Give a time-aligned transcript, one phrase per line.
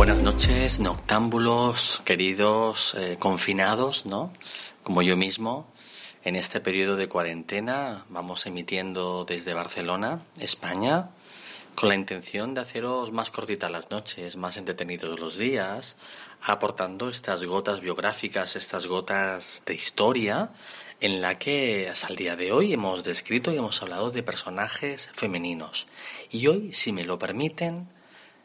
[0.00, 4.32] Buenas noches, noctámbulos, queridos eh, confinados, ¿no?
[4.82, 5.70] Como yo mismo.
[6.24, 11.10] En este periodo de cuarentena vamos emitiendo desde Barcelona, España,
[11.74, 15.96] con la intención de haceros más cortitas las noches, más entretenidos los días,
[16.40, 20.48] aportando estas gotas biográficas, estas gotas de historia,
[21.02, 25.10] en la que hasta el día de hoy hemos descrito y hemos hablado de personajes
[25.12, 25.86] femeninos.
[26.30, 27.86] Y hoy, si me lo permiten,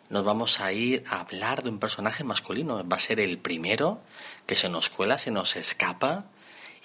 [0.09, 2.88] nos vamos a ir a hablar de un personaje masculino.
[2.88, 4.02] Va a ser el primero
[4.45, 6.25] que se nos cuela, se nos escapa.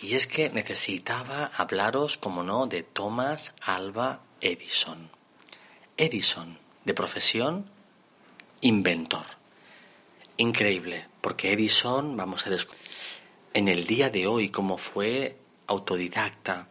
[0.00, 5.10] Y es que necesitaba hablaros, como no, de Thomas Alba Edison.
[5.98, 7.70] Edison, de profesión,
[8.62, 9.26] inventor.
[10.38, 12.80] Increíble, porque Edison, vamos a descubrir,
[13.52, 16.68] en el día de hoy, como fue autodidacta,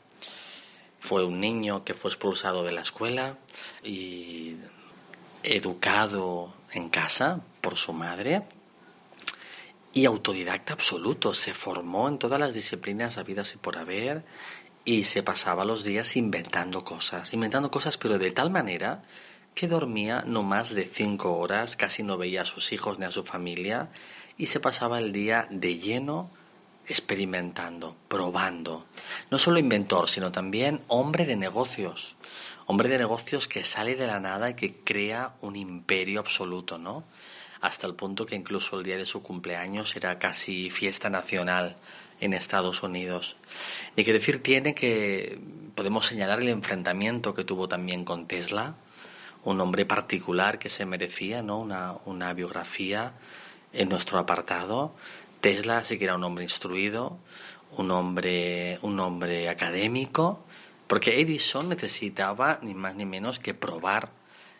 [0.99, 3.37] fue un niño que fue expulsado de la escuela
[3.83, 4.55] y
[5.43, 8.43] educado en casa por su madre
[9.93, 11.33] y autodidacta absoluto.
[11.33, 14.23] Se formó en todas las disciplinas habidas y por haber
[14.85, 19.03] y se pasaba los días inventando cosas, inventando cosas, pero de tal manera
[19.53, 23.11] que dormía no más de cinco horas, casi no veía a sus hijos ni a
[23.11, 23.89] su familia
[24.37, 26.29] y se pasaba el día de lleno
[26.87, 28.85] experimentando, probando.
[29.29, 32.15] No solo inventor, sino también hombre de negocios.
[32.71, 37.03] Hombre de negocios que sale de la nada y que crea un imperio absoluto, ¿no?
[37.61, 41.77] Hasta el punto que incluso el día de su cumpleaños era casi fiesta nacional
[42.19, 43.37] en Estados Unidos.
[43.97, 45.39] Ni que decir tiene que
[45.73, 48.75] podemos señalar el enfrentamiento que tuvo también con Tesla,
[49.43, 51.61] un hombre particular que se merecía, ¿no?
[52.05, 53.13] Una, biografía
[53.73, 54.93] en nuestro apartado
[55.41, 57.17] Tesla sí que era un hombre instruido,
[57.77, 60.45] un hombre, un hombre académico,
[60.89, 64.09] porque Edison necesitaba ni más ni menos que probar.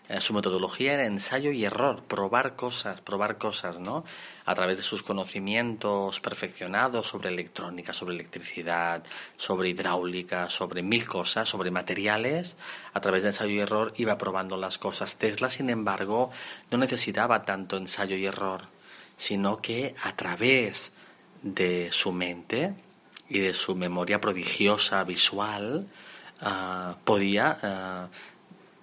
[0.08, 4.06] Eh, su metodología era ensayo y error, probar cosas, probar cosas, ¿no?
[4.46, 9.04] A través de sus conocimientos perfeccionados sobre electrónica, sobre electricidad,
[9.36, 12.56] sobre hidráulica, sobre mil cosas, sobre materiales,
[12.94, 15.18] a través de ensayo y error iba probando las cosas.
[15.18, 16.32] Tesla, sin embargo,
[16.72, 18.62] no necesitaba tanto ensayo y error
[19.20, 20.94] sino que a través
[21.44, 22.74] de su mente
[23.28, 25.88] y de su memoria prodigiosa visual
[26.42, 28.08] ah, podía ah,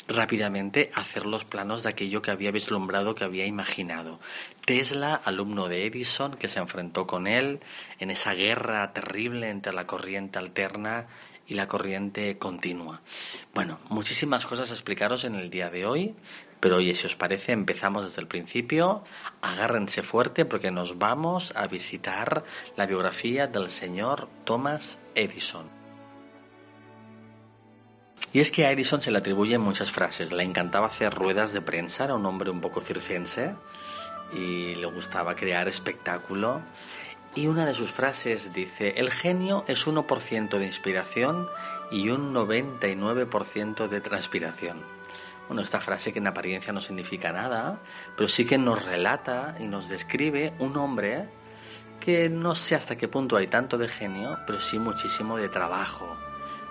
[0.09, 4.21] rápidamente hacer los planos de aquello que había vislumbrado, que había imaginado.
[4.65, 7.61] Tesla, alumno de Edison, que se enfrentó con él
[7.99, 11.07] en esa guerra terrible entre la corriente alterna
[11.49, 13.01] y la corriente continua.
[13.55, 16.15] Bueno, muchísimas cosas a explicaros en el día de hoy,
[16.61, 19.05] pero oye, si os parece, empezamos desde el principio.
[19.43, 22.45] Agárrense fuerte porque nos vamos a visitar
[22.77, 25.76] la biografía del señor Thomas Edison.
[28.33, 30.33] Y es que a Edison se le atribuyen muchas frases.
[30.33, 33.55] Le encantaba hacer ruedas de prensa, era un hombre un poco circense
[34.33, 36.61] y le gustaba crear espectáculo.
[37.35, 41.49] Y una de sus frases dice, el genio es 1% de inspiración
[41.91, 44.83] y un 99% de transpiración.
[45.47, 47.79] Bueno, esta frase que en apariencia no significa nada,
[48.17, 51.29] pero sí que nos relata y nos describe un hombre
[52.01, 56.17] que no sé hasta qué punto hay tanto de genio, pero sí muchísimo de trabajo,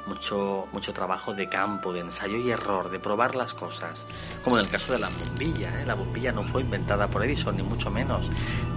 [0.06, 4.08] mucho, mucho trabajo de campo, de ensayo y error, de probar las cosas,
[4.44, 5.82] como en el caso de la bombilla.
[5.82, 5.86] ¿eh?
[5.86, 8.30] La bombilla no fue inventada por Edison, ni mucho menos,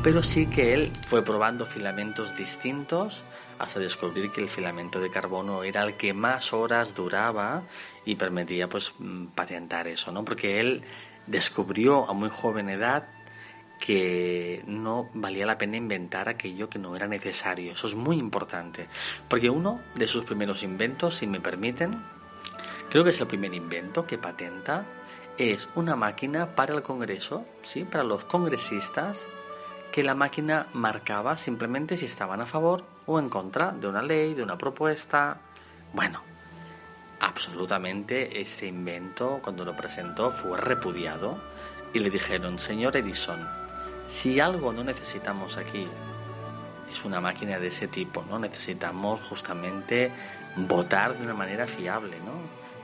[0.02, 3.22] pero sí que él fue probando filamentos distintos
[3.58, 7.62] hasta descubrir que el filamento de carbono era el que más horas duraba
[8.04, 10.24] y permitía pues mm, patentar eso, ¿no?
[10.24, 10.82] Porque él
[11.26, 13.08] descubrió a muy joven edad
[13.78, 17.72] que no valía la pena inventar aquello que no era necesario.
[17.72, 18.88] Eso es muy importante.
[19.28, 22.02] Porque uno de sus primeros inventos, si me permiten,
[22.90, 24.84] creo que es el primer invento que patenta,
[25.38, 27.84] es una máquina para el Congreso, ¿sí?
[27.84, 29.28] para los congresistas,
[29.92, 34.34] que la máquina marcaba simplemente si estaban a favor o en contra de una ley,
[34.34, 35.40] de una propuesta.
[35.92, 36.22] Bueno,
[37.20, 41.40] absolutamente este invento, cuando lo presentó, fue repudiado
[41.94, 43.67] y le dijeron, señor Edison,
[44.08, 45.88] si algo no necesitamos aquí
[46.90, 48.38] es una máquina de ese tipo, ¿no?
[48.38, 50.10] Necesitamos justamente
[50.56, 52.32] votar de una manera fiable, ¿no?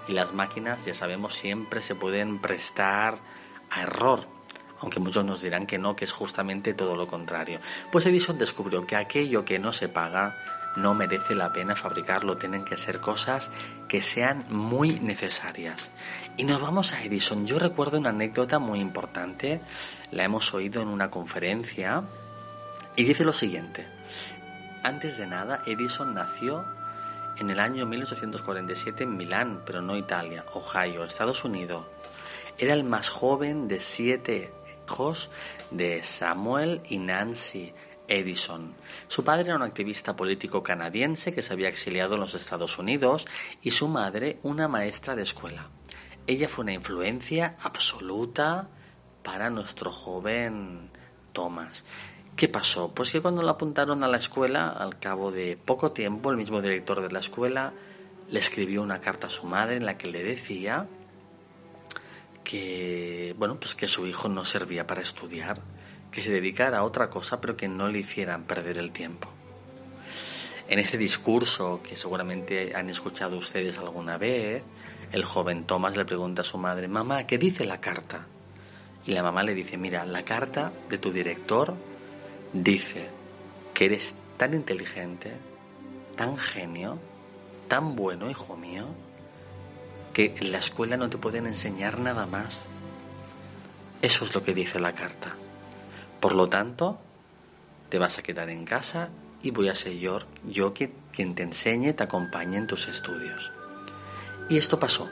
[0.07, 3.19] Y las máquinas, ya sabemos, siempre se pueden prestar
[3.71, 4.27] a error,
[4.85, 7.59] aunque muchos nos dirán que no, que es justamente todo lo contrario.
[7.91, 10.37] Pues Edison descubrió que aquello que no se paga
[10.77, 13.51] no merece la pena fabricarlo, tienen que ser cosas
[13.89, 15.91] que sean muy necesarias.
[16.37, 17.47] Y nos vamos a Edison.
[17.47, 19.63] Yo recuerdo una anécdota muy importante,
[20.11, 22.03] la hemos oído en una conferencia,
[22.95, 23.87] y dice lo siguiente.
[24.83, 26.67] Antes de nada, Edison nació
[27.39, 31.87] en el año 1847 en Milán, pero no Italia, Ohio, Estados Unidos.
[32.59, 34.53] Era el más joven de siete
[34.87, 35.31] hijos
[35.71, 37.73] de Samuel y Nancy
[38.09, 38.75] Edison.
[39.09, 43.27] Su padre era un activista político canadiense que se había exiliado en los Estados Unidos
[43.63, 45.71] y su madre una maestra de escuela.
[46.27, 48.69] Ella fue una influencia absoluta
[49.23, 50.91] para nuestro joven
[51.33, 51.85] Thomas.
[52.37, 52.93] ¿Qué pasó?
[52.93, 56.61] Pues que cuando lo apuntaron a la escuela, al cabo de poco tiempo, el mismo
[56.61, 57.73] director de la escuela
[58.29, 60.89] le escribió una carta a su madre en la que le decía
[62.45, 65.61] que, bueno, pues que su hijo no servía para estudiar,
[66.13, 69.29] que se dedicara a otra cosa, pero que no le hicieran perder el tiempo.
[70.69, 74.63] En ese discurso que seguramente han escuchado ustedes alguna vez,
[75.13, 78.27] el joven Tomás le pregunta a su madre, mamá, ¿qué dice la carta?
[79.07, 81.75] Y la mamá le dice, mira, la carta de tu director
[82.53, 83.09] dice
[83.75, 85.33] que eres tan inteligente,
[86.17, 86.99] tan genio,
[87.69, 88.87] tan bueno, hijo mío,
[90.15, 92.67] que en la escuela no te pueden enseñar nada más.
[94.01, 95.35] Eso es lo que dice la carta.
[96.21, 97.01] Por lo tanto,
[97.91, 99.11] te vas a quedar en casa
[99.43, 103.53] y voy a ser yo, quien te enseñe, te acompañe en tus estudios.
[104.49, 105.11] Y esto pasó.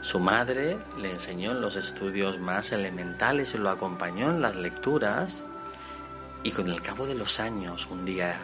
[0.00, 5.44] Su madre le enseñó en los estudios más elementales y lo acompañó en las lecturas
[6.42, 8.36] y con el cabo de los años, un día, eh,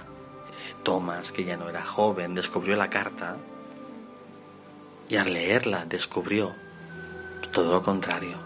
[0.84, 3.37] Thomas, que ya no era joven, descubrió la carta
[5.08, 6.55] y al leerla descubrió
[7.52, 8.37] todo lo contrario,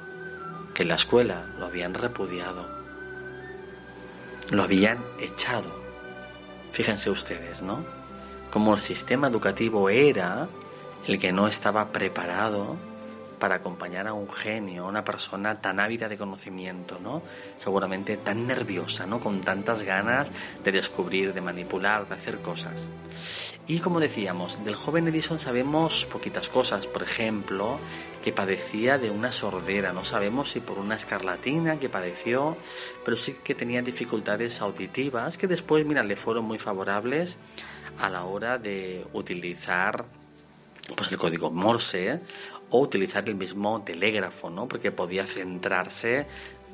[0.75, 2.67] que la escuela lo habían repudiado,
[4.50, 5.70] lo habían echado.
[6.73, 7.85] Fíjense ustedes, ¿no?
[8.50, 10.49] Como el sistema educativo era
[11.06, 12.76] el que no estaba preparado
[13.43, 17.25] para acompañar a un genio, a una persona tan ávida de conocimiento, ¿no?
[17.59, 19.19] Seguramente tan nerviosa, ¿no?
[19.19, 20.31] Con tantas ganas
[20.62, 22.81] de descubrir, de manipular, de hacer cosas.
[23.67, 26.87] Y como decíamos, del joven Edison sabemos poquitas cosas.
[26.87, 27.81] Por ejemplo,
[28.23, 29.93] que padecía de una sordera.
[29.93, 32.56] No sabemos si por una escarlatina que padeció,
[33.05, 37.38] pero sí que tenía dificultades auditivas que después, mira, le fueron muy favorables
[37.99, 40.05] a la hora de utilizar
[40.97, 42.21] pues el código Morse
[42.73, 44.67] o utilizar el mismo telégrafo, ¿no?
[44.67, 46.27] Porque podía centrarse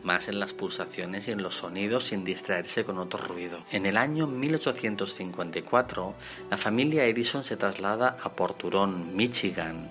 [0.04, 3.58] más en las pulsaciones y en los sonidos sin distraerse con otro ruido.
[3.72, 6.14] En el año 1854,
[6.50, 9.90] la familia Edison se traslada a Porturón, Michigan.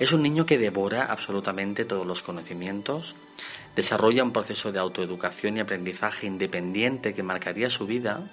[0.00, 3.14] Es un niño que devora absolutamente todos los conocimientos,
[3.76, 8.28] desarrolla un proceso de autoeducación y aprendizaje independiente que marcaría su vida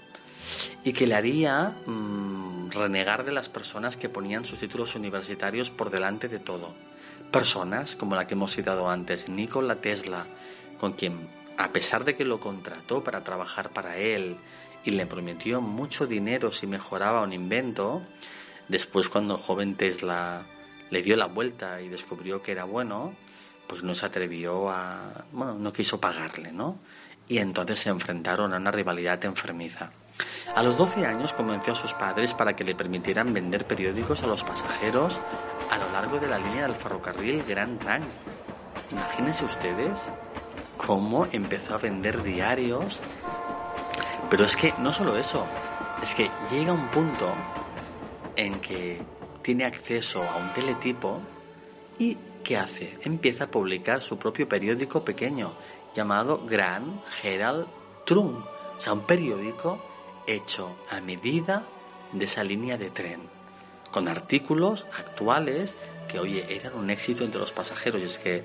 [0.84, 5.92] y que le haría mm, renegar de las personas que ponían sus títulos universitarios por
[5.92, 6.74] delante de todo
[7.34, 10.28] personas como la que hemos citado antes, Nikola Tesla,
[10.80, 11.28] con quien,
[11.58, 14.38] a pesar de que lo contrató para trabajar para él
[14.86, 18.04] y le prometió mucho dinero si mejoraba un invento,
[18.68, 20.46] después cuando el joven Tesla
[20.92, 23.16] le dio la vuelta y descubrió que era bueno,
[23.68, 26.78] pues no se atrevió a, bueno, no quiso pagarle, ¿no?
[27.28, 29.92] Y entonces se enfrentaron a una rivalidad enfermiza.
[30.56, 34.28] A los 12 años convenció a sus padres para que le permitieran vender periódicos a
[34.28, 35.20] los pasajeros
[35.70, 38.10] a lo largo de la línea del ferrocarril Grand Trunk.
[38.92, 40.12] Imagínense ustedes
[40.78, 43.02] cómo empezó a vender diarios.
[44.30, 45.48] Pero es que no solo eso,
[46.02, 47.36] es que llega un punto
[48.36, 49.08] en que
[49.42, 51.22] tiene acceso a un teletipo
[51.98, 52.98] y ¿qué hace?
[53.04, 55.54] Empieza a publicar su propio periódico pequeño
[55.96, 57.68] llamado Grand Herald
[58.06, 58.46] Trunk,
[58.78, 59.93] o sea, un periódico
[60.28, 61.64] hecho a medida
[62.12, 63.22] de esa línea de tren,
[63.92, 65.78] con artículos actuales
[66.08, 68.02] que, oye, eran un éxito entre los pasajeros.
[68.02, 68.44] Y es que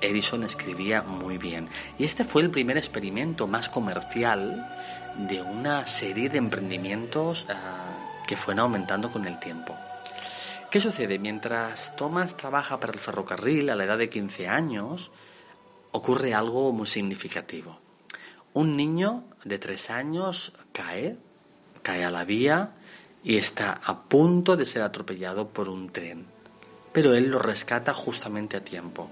[0.00, 1.68] Edison escribía muy bien.
[1.98, 4.68] Y este fue el primer experimento más comercial
[5.16, 9.76] de una serie de emprendimientos ah, que fueron aumentando con el tiempo.
[10.70, 11.18] ¿Qué sucede?
[11.18, 15.12] Mientras Thomas trabaja para el ferrocarril a la edad de 15 años,
[15.92, 17.78] ocurre algo muy significativo.
[18.54, 21.18] Un niño de tres años cae,
[21.82, 22.70] cae a la vía
[23.22, 26.24] y está a punto de ser atropellado por un tren.
[26.92, 29.10] Pero él lo rescata justamente a tiempo.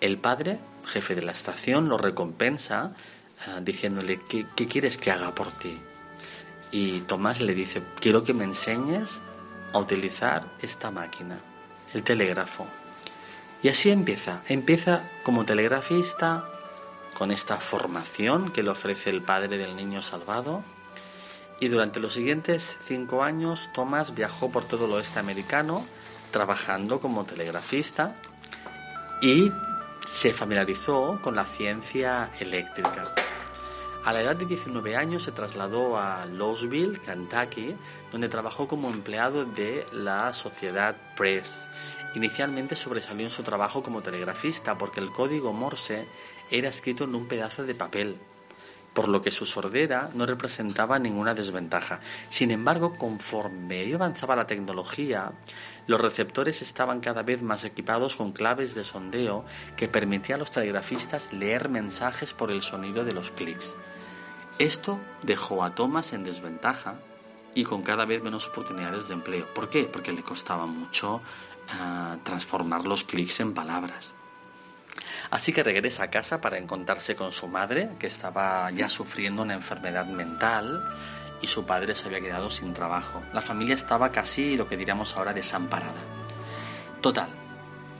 [0.00, 2.94] El padre, jefe de la estación, lo recompensa
[3.46, 5.78] eh, diciéndole, ¿qué, ¿qué quieres que haga por ti?
[6.70, 9.20] y Tomás le dice, quiero que me enseñes
[9.72, 11.38] a utilizar esta máquina,
[11.94, 12.66] el telégrafo.
[13.62, 14.42] Y así empieza.
[14.48, 16.44] Empieza como telegrafista,
[17.16, 20.62] con esta formación que le ofrece el padre del niño salvado.
[21.60, 25.84] Y durante los siguientes cinco años, Thomas viajó por todo el oeste americano
[26.30, 28.14] trabajando como telegrafista
[29.22, 29.50] y
[30.04, 33.14] se familiarizó con la ciencia eléctrica.
[34.04, 37.74] A la edad de 19 años se trasladó a Louisville, Kentucky,
[38.12, 41.66] donde trabajó como empleado de la Sociedad Press.
[42.14, 46.06] Inicialmente sobresalió en su trabajo como telegrafista porque el código Morse
[46.50, 48.18] era escrito en un pedazo de papel,
[48.96, 52.00] por lo que su sordera no representaba ninguna desventaja.
[52.30, 55.32] Sin embargo, conforme avanzaba la tecnología,
[55.86, 59.44] los receptores estaban cada vez más equipados con claves de sondeo
[59.76, 63.74] que permitían a los telegrafistas leer mensajes por el sonido de los clics.
[64.58, 66.98] Esto dejó a Thomas en desventaja
[67.54, 69.52] y con cada vez menos oportunidades de empleo.
[69.52, 69.84] ¿Por qué?
[69.84, 71.20] Porque le costaba mucho
[71.68, 74.14] eh, transformar los clics en palabras.
[75.30, 79.54] Así que regresa a casa para encontrarse con su madre, que estaba ya sufriendo una
[79.54, 80.84] enfermedad mental
[81.42, 83.22] y su padre se había quedado sin trabajo.
[83.32, 86.00] La familia estaba casi lo que diríamos ahora desamparada.
[87.00, 87.28] Total,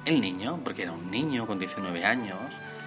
[0.05, 2.38] el niño, porque era un niño con 19 años,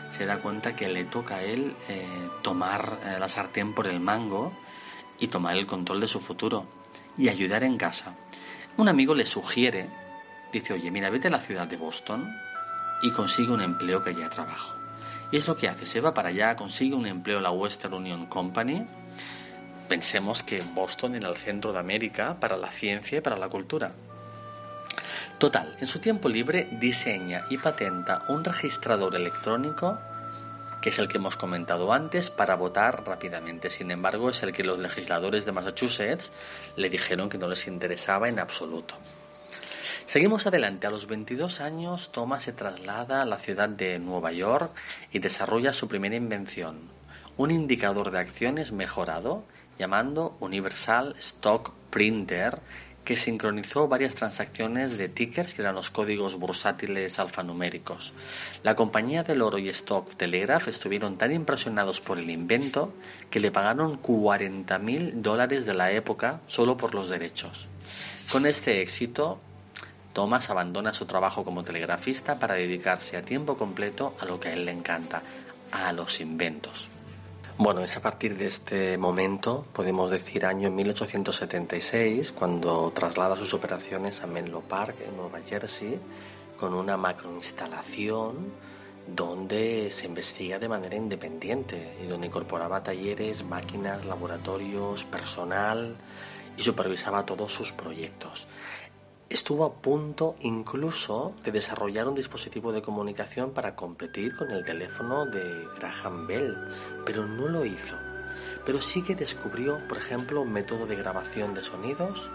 [0.10, 4.00] se da cuenta que le toca a él eh, tomar eh, la sartén por el
[4.00, 4.54] mango
[5.20, 6.66] y tomar el control de su futuro
[7.18, 8.16] y ayudar en casa.
[8.78, 9.90] Un amigo le sugiere,
[10.52, 12.34] dice, oye, mira, vete a la ciudad de Boston
[13.02, 14.76] y consigue un empleo que haya trabajo.
[15.32, 17.94] Y es lo que hace, se va para allá, consigue un empleo en la Western
[17.94, 18.86] Union Company.
[19.88, 23.92] Pensemos que Boston era el centro de América para la ciencia y para la cultura.
[25.38, 30.00] Total, en su tiempo libre diseña y patenta un registrador electrónico
[30.82, 33.70] que es el que hemos comentado antes, para votar rápidamente.
[33.70, 36.32] Sin embargo, es el que los legisladores de Massachusetts
[36.76, 38.96] le dijeron que no les interesaba en absoluto.
[40.06, 40.88] Seguimos adelante.
[40.88, 44.72] A los 22 años, Thomas se traslada a la ciudad de Nueva York
[45.12, 46.80] y desarrolla su primera invención,
[47.38, 49.44] un indicador de acciones mejorado
[49.78, 52.60] llamando Universal Stock Printer
[53.04, 58.14] que sincronizó varias transacciones de tickers, que eran los códigos bursátiles alfanuméricos.
[58.64, 62.94] La compañía del oro y Stock Telegraph estuvieron tan impresionados por el invento
[63.30, 67.68] que le pagaron 40 mil dólares de la época solo por los derechos.
[68.32, 69.40] Con este éxito,
[70.14, 74.54] Thomas abandona su trabajo como telegrafista para dedicarse a tiempo completo a lo que a
[74.54, 75.24] él le encanta,
[75.72, 76.90] a los inventos.
[77.62, 84.24] Bueno, es a partir de este momento, podemos decir año 1876, cuando traslada sus operaciones
[84.24, 86.00] a Menlo Park, en Nueva Jersey,
[86.58, 88.54] con una macroinstalación
[89.08, 95.98] donde se investiga de manera independiente y donde incorporaba talleres, máquinas, laboratorios, personal
[96.56, 98.48] y supervisaba todos sus proyectos
[99.30, 105.26] estuvo a punto incluso de desarrollar un dispositivo de comunicación para competir con el teléfono
[105.28, 106.58] de Graham Bell,
[107.06, 107.96] pero no lo hizo.
[108.66, 112.32] Pero sí que descubrió, por ejemplo, un método de grabación de sonidos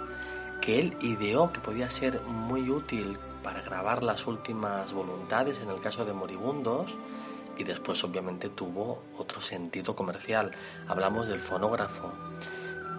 [0.61, 5.81] que él ideó que podía ser muy útil para grabar las últimas voluntades en el
[5.81, 6.97] caso de moribundos
[7.59, 10.53] y después obviamente tuvo otro sentido comercial.
[10.89, 12.13] Hablamos del fonógrafo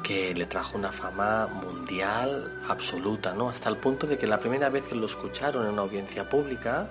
[0.05, 3.49] que le trajo una fama mundial absoluta, ¿no?
[3.49, 6.87] Hasta el punto de que la primera vez que lo escucharon en una audiencia pública,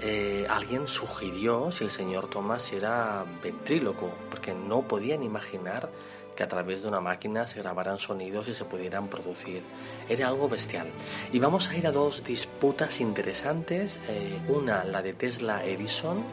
[0.00, 5.90] eh, alguien sugirió si el señor Thomas era ventríloco, porque no podían imaginar
[6.34, 9.62] que a través de una máquina se grabaran sonidos y se pudieran producir.
[10.08, 10.88] Era algo bestial.
[11.34, 13.98] Y vamos a ir a dos disputas interesantes.
[14.08, 16.24] Eh, una, la de Tesla Edison,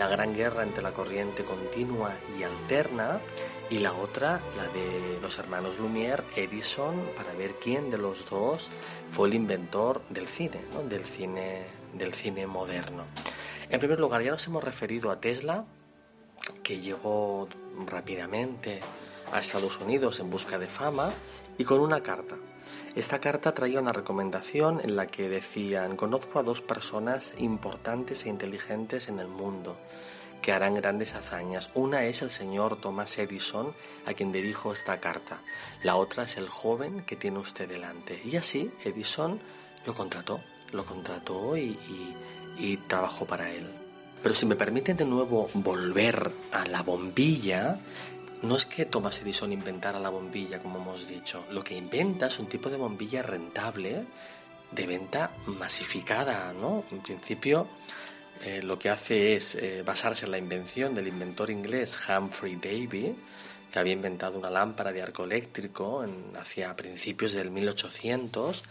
[0.00, 3.20] la gran guerra entre la corriente continua y alterna,
[3.68, 8.70] y la otra, la de los hermanos Lumière, Edison, para ver quién de los dos
[9.10, 13.04] fue el inventor del cine, del cine, del cine moderno.
[13.68, 15.66] En primer lugar, ya nos hemos referido a Tesla,
[16.62, 17.46] que llegó
[17.86, 18.80] rápidamente
[19.30, 21.12] a Estados Unidos en busca de fama
[21.58, 22.36] y con una carta.
[22.94, 28.28] Esta carta traía una recomendación en la que decían, conozco a dos personas importantes e
[28.28, 29.76] inteligentes en el mundo
[30.42, 31.70] que harán grandes hazañas.
[31.74, 33.74] Una es el señor Thomas Edison,
[34.06, 35.40] a quien dirijo esta carta.
[35.82, 38.20] La otra es el joven que tiene usted delante.
[38.24, 39.40] Y así Edison
[39.86, 40.40] lo contrató,
[40.72, 41.78] lo contrató y,
[42.58, 43.66] y trabajó para él.
[44.22, 47.78] Pero si me permiten de nuevo volver a la bombilla,
[48.42, 51.44] no es que Thomas Edison inventara la bombilla, como hemos dicho.
[51.50, 54.04] Lo que inventa es un tipo de bombilla rentable
[54.70, 56.84] de venta masificada, ¿no?
[56.90, 57.66] En principio,
[58.42, 63.14] eh, lo que hace es eh, basarse en la invención del inventor inglés Humphrey Davy,
[63.70, 68.64] que había inventado una lámpara de arco eléctrico en, hacia principios del 1800,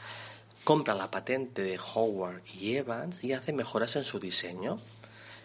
[0.63, 4.77] compra la patente de Howard y Evans y hace mejoras en su diseño.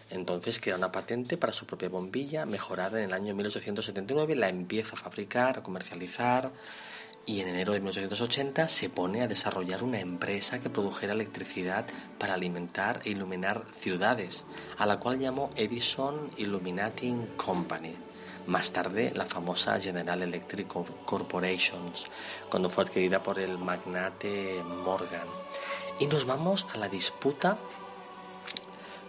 [0.09, 4.93] Entonces crea una patente para su propia bombilla, mejorada en el año 1879, la empieza
[4.93, 6.51] a fabricar, a comercializar
[7.25, 11.87] y en enero de 1880 se pone a desarrollar una empresa que produjera electricidad
[12.19, 14.45] para alimentar e iluminar ciudades,
[14.77, 17.95] a la cual llamó Edison Illuminating Company.
[18.45, 22.05] Más tarde, la famosa General Electric Corporations,
[22.47, 25.27] cuando fue adquirida por el magnate Morgan.
[25.97, 27.57] Y nos vamos a la disputa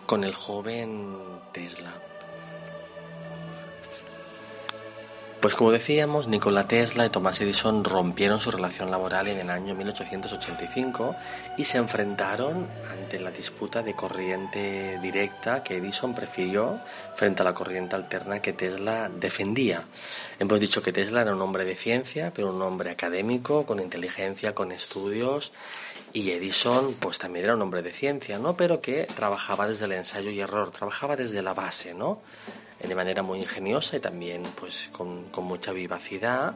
[0.06, 1.18] con el joven
[1.52, 1.94] Tesla.
[5.40, 9.75] Pues como decíamos, Nikola Tesla y Thomas Edison rompieron su relación laboral en el año
[9.75, 11.14] 1885
[11.58, 16.80] y se enfrentaron ante la disputa de corriente directa que Edison prefirió
[17.14, 19.84] frente a la corriente alterna que Tesla defendía.
[20.40, 24.54] Hemos dicho que Tesla era un hombre de ciencia, pero un hombre académico, con inteligencia,
[24.54, 25.52] con estudios,
[26.16, 28.56] y Edison pues también era un hombre de ciencia, ¿no?
[28.56, 32.20] Pero que trabajaba desde el ensayo y error, trabajaba desde la base, ¿no?
[32.82, 36.54] de manera muy ingeniosa y también pues con, con mucha vivacidad.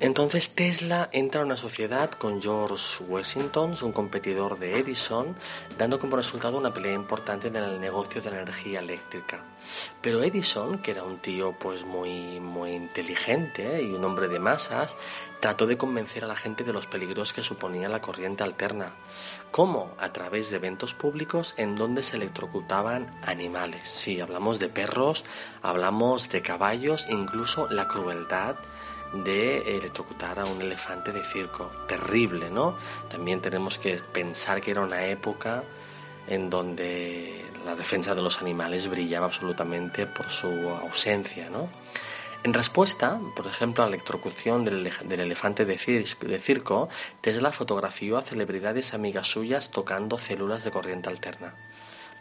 [0.00, 5.36] Entonces Tesla entra a una sociedad con George Washington, un competidor de Edison,
[5.76, 9.44] dando como resultado una pelea importante en el negocio de la energía eléctrica.
[10.00, 14.96] Pero Edison, que era un tío pues muy muy inteligente y un hombre de masas,
[15.40, 18.94] trató de convencer a la gente de los peligros que suponía la corriente alterna.
[19.50, 19.94] ¿Cómo?
[19.98, 23.86] A través de eventos públicos en donde se electrocutaban animales.
[23.86, 25.24] Sí, hablamos de perros,
[25.60, 28.56] hablamos de caballos, incluso la crueldad
[29.12, 31.70] de electrocutar a un elefante de circo.
[31.88, 32.76] Terrible, ¿no?
[33.08, 35.64] También tenemos que pensar que era una época
[36.26, 41.68] en donde la defensa de los animales brillaba absolutamente por su ausencia, ¿no?
[42.42, 44.86] En respuesta, por ejemplo, a la electrocución del,
[45.20, 46.88] elefante de, circo,
[47.20, 51.54] Tesla fotografió a celebridades amigas suyas tocando células de corriente alterna.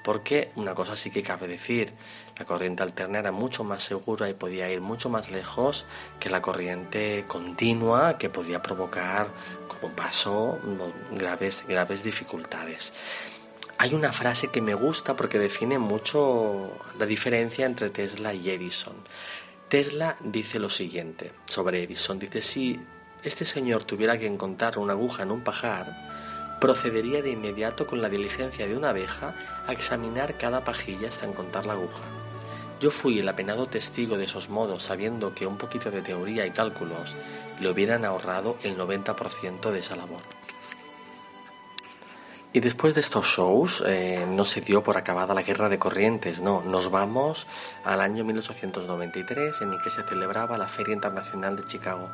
[0.03, 1.93] Porque una cosa sí que cabe decir,
[2.37, 5.85] la corriente alterna era mucho más segura y podía ir mucho más lejos
[6.19, 9.29] que la corriente continua que podía provocar,
[9.67, 10.57] como pasó,
[11.11, 12.93] graves, graves dificultades.
[13.77, 18.95] Hay una frase que me gusta porque define mucho la diferencia entre Tesla y Edison.
[19.69, 22.19] Tesla dice lo siguiente sobre Edison.
[22.19, 22.79] Dice, si
[23.23, 25.95] este señor tuviera que encontrar una aguja en un pajar,
[26.59, 29.35] procedería de inmediato con la diligencia de una abeja
[29.67, 32.03] a examinar cada pajilla hasta encontrar la aguja.
[32.79, 36.51] Yo fui el apenado testigo de esos modos, sabiendo que un poquito de teoría y
[36.51, 37.15] cálculos
[37.59, 40.21] le hubieran ahorrado el 90% de esa labor.
[42.51, 46.39] Y después de estos shows eh, no se dio por acabada la guerra de corrientes,
[46.41, 47.45] no, nos vamos
[47.83, 52.09] al año 1893 en el que se celebraba la Feria Internacional de Chicago.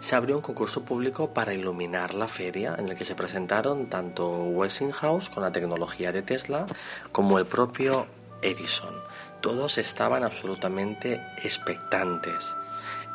[0.00, 4.28] Se abrió un concurso público para iluminar la feria en el que se presentaron tanto
[4.28, 6.66] Westinghouse con la tecnología de Tesla
[7.12, 8.06] como el propio
[8.42, 8.94] Edison.
[9.40, 12.56] Todos estaban absolutamente expectantes.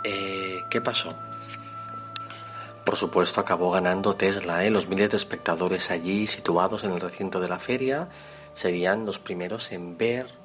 [0.03, 1.09] Eh, ¿Qué pasó?
[2.85, 4.65] Por supuesto, acabó ganando Tesla.
[4.65, 4.69] ¿eh?
[4.69, 8.09] Los miles de espectadores allí situados en el recinto de la feria
[8.53, 10.42] serían los primeros en ver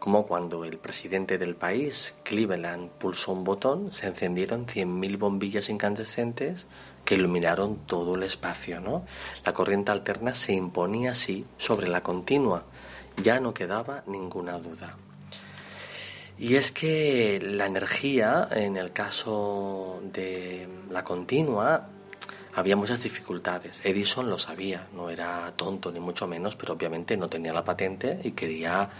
[0.00, 6.66] cómo cuando el presidente del país, Cleveland, pulsó un botón, se encendieron 100.000 bombillas incandescentes
[7.04, 8.80] que iluminaron todo el espacio.
[8.80, 9.04] ¿no?
[9.44, 12.64] La corriente alterna se imponía así sobre la continua.
[13.22, 14.96] Ya no quedaba ninguna duda.
[16.38, 21.90] Y es que la energía, en el caso de la continua,
[22.54, 23.80] había muchas dificultades.
[23.84, 28.20] Edison lo sabía, no era tonto ni mucho menos, pero obviamente no tenía la patente
[28.24, 28.90] y quería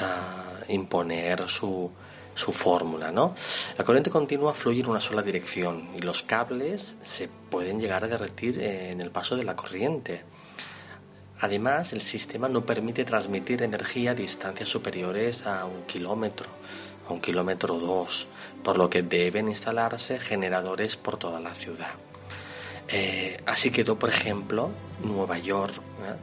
[0.00, 1.90] ah, imponer su,
[2.34, 3.34] su fórmula, ¿no?
[3.78, 8.08] La corriente continua fluye en una sola dirección y los cables se pueden llegar a
[8.08, 10.22] derretir en el paso de la corriente.
[11.40, 16.48] Además, el sistema no permite transmitir energía a distancias superiores a un kilómetro,
[17.08, 18.28] a un kilómetro dos,
[18.62, 21.92] por lo que deben instalarse generadores por toda la ciudad.
[22.88, 24.70] Eh, así quedó, por ejemplo,
[25.02, 26.16] Nueva York, ¿eh?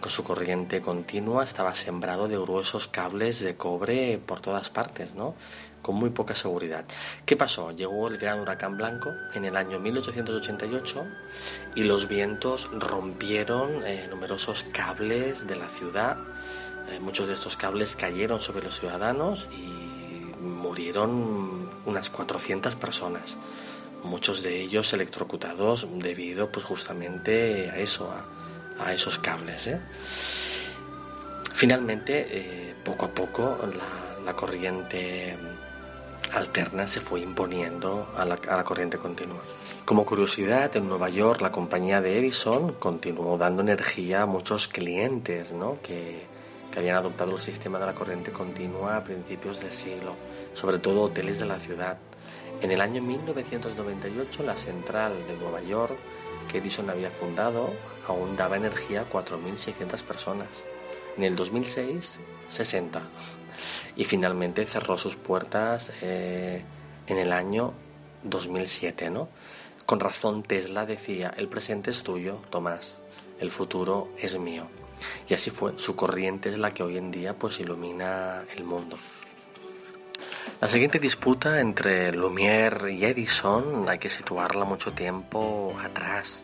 [0.00, 5.34] Con su corriente continua, estaba sembrado de gruesos cables de cobre por todas partes, ¿no?
[5.82, 6.84] con muy poca seguridad.
[7.24, 7.70] ¿Qué pasó?
[7.70, 11.06] Llegó el gran huracán blanco en el año 1888
[11.74, 16.18] y los vientos rompieron eh, numerosos cables de la ciudad.
[17.00, 23.38] muchos de estos cables cayeron sobre los ciudadanos y murieron unas 400 personas
[24.02, 28.39] muchos de ellos electrocutados debido pues justamente a eso, a,
[28.88, 29.66] esos cables.
[29.66, 29.80] ¿eh?
[31.54, 33.58] Finalmente, eh, poco a poco,
[34.24, 35.36] la, corriente
[36.32, 39.40] alterna se fue imponiendo a la, corriente continua.
[39.84, 45.52] Como curiosidad, en Nueva York la compañía de Edison continuó dando energía a muchos clientes
[45.82, 46.26] que,
[46.70, 50.14] que habían adoptado el sistema de la corriente continua a principios del siglo,
[50.54, 51.98] sobre todo hoteles de la ciudad.
[52.62, 55.98] En el año 1998 la central de Nueva York
[56.48, 57.72] que Edison había fundado
[58.06, 60.48] aún daba energía a 4.600 personas.
[61.16, 63.02] En el 2006, 60.
[63.96, 66.62] Y finalmente cerró sus puertas eh,
[67.06, 67.74] en el año
[68.24, 69.28] 2007, ¿no?
[69.86, 73.00] Con razón Tesla decía, el presente es tuyo, Tomás,
[73.40, 74.68] el futuro es mío.
[75.28, 78.96] Y así fue, su corriente es la que hoy en día pues ilumina el mundo.
[80.60, 86.42] La siguiente disputa entre Lumière y Edison hay que situarla mucho tiempo atrás.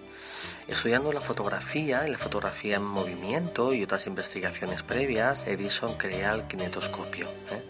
[0.67, 7.29] Estudiando la fotografía la fotografía en movimiento y otras investigaciones previas, Edison crea el kinetoscopio.
[7.51, 7.63] ¿eh?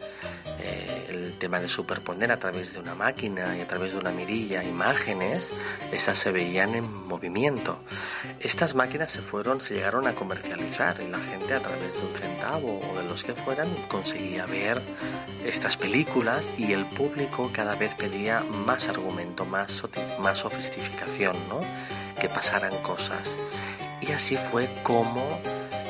[1.36, 4.64] El tema de superponer a través de una máquina y a través de una mirilla
[4.64, 5.52] imágenes,
[5.92, 7.78] estas se veían en movimiento.
[8.40, 12.14] Estas máquinas se fueron, se llegaron a comercializar y la gente a través de un
[12.14, 14.80] centavo o de los que fueran conseguía ver
[15.44, 19.82] estas películas y el público cada vez pedía más argumento, más,
[20.18, 21.60] más sofisticación, ¿no?
[22.18, 23.36] que pasaran cosas.
[24.00, 25.38] Y así fue como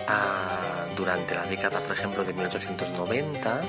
[0.09, 3.61] ah, durante la década, por ejemplo, de 1890,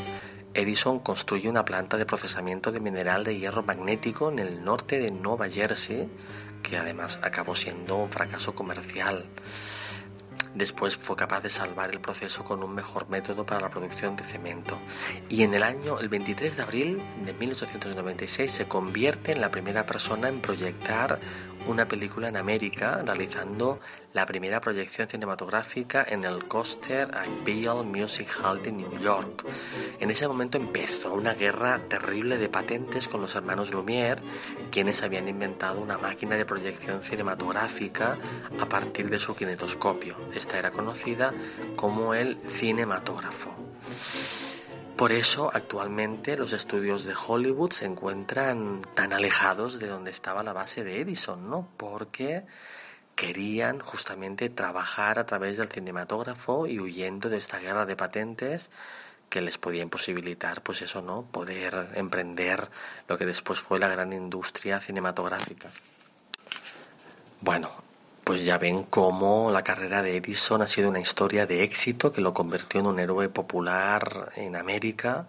[0.58, 5.12] Edison construyó una planta de procesamiento de mineral de hierro magnético en el norte de
[5.12, 6.10] Nueva Jersey,
[6.64, 9.26] que además acabó siendo un fracaso comercial.
[10.56, 14.24] Después fue capaz de salvar el proceso con un mejor método para la producción de
[14.24, 14.80] cemento.
[15.30, 19.86] Y en el año, el 23 de abril de 1896, se convierte en la primera
[19.86, 21.20] persona en proyectar
[21.68, 23.80] una película en América, realizando
[24.14, 29.46] la primera proyección cinematográfica en el Coster Imperial Music Hall de New York.
[30.00, 34.22] En ese momento empezó una guerra terrible de patentes con los hermanos Lumière,
[34.72, 38.18] quienes habían inventado una máquina de proyección cinematográfica
[38.60, 40.16] a partir de su kinetoscopio.
[40.34, 41.34] Esta era conocida
[41.76, 43.54] como el cinematógrafo.
[44.98, 50.54] Por eso actualmente los estudios de Hollywood se encuentran tan alejados de donde estaba la
[50.54, 51.70] base de Edison, ¿no?
[51.78, 52.46] Porque
[53.16, 58.72] querían justamente trabajar a través del cinematógrafo y huyendo de esta guerra de patentes
[59.30, 61.22] que les podía imposibilitar, pues eso, ¿no?
[61.24, 62.68] Poder emprender
[63.08, 65.70] lo que después fue la gran industria cinematográfica.
[67.42, 67.70] Bueno,
[68.28, 72.20] pues ya ven cómo la carrera de Edison ha sido una historia de éxito que
[72.20, 75.28] lo convirtió en un héroe popular en América.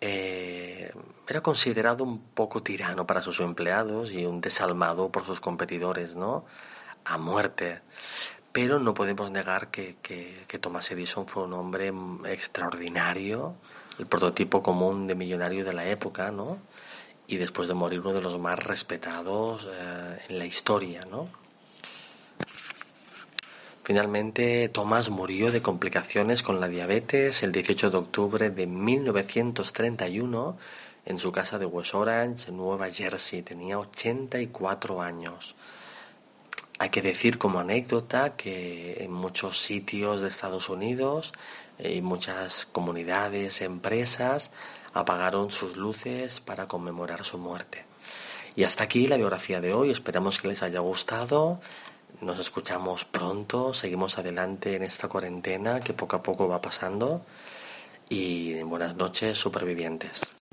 [0.00, 0.92] Eh,
[1.26, 6.44] era considerado un poco tirano para sus empleados y un desalmado por sus competidores, ¿no?
[7.04, 7.80] A muerte.
[8.52, 9.96] Pero no podemos negar que,
[10.60, 11.92] Thomas Edison fue un hombre
[12.26, 13.56] extraordinario,
[13.98, 16.58] el prototipo común de millonario de la época, ¿no?
[17.26, 21.42] Y después de morir uno de los más respetados eh, en la historia, ¿no?
[23.84, 30.56] Finalmente, Tomás murió de complicaciones con la diabetes el 18 de octubre de 1931
[31.04, 33.42] en su casa de West Orange, Nueva Jersey.
[33.42, 35.54] Tenía 84 años.
[36.78, 41.34] Hay que decir como anécdota que en muchos sitios de Estados Unidos
[41.78, 44.50] y muchas comunidades, empresas,
[44.94, 47.84] apagaron sus luces para conmemorar su muerte.
[48.56, 49.90] Y hasta aquí la biografía de hoy.
[49.90, 51.60] Esperamos que les haya gustado.
[52.20, 57.24] Nos escuchamos pronto, seguimos adelante en esta cuarentena que poco a poco va pasando
[58.08, 60.43] y buenas noches supervivientes.